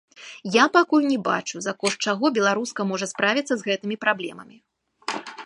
[0.53, 4.55] Я пакуль не бачу, за кошт чаго беларуска можа справіцца з гэтымі праблемамі.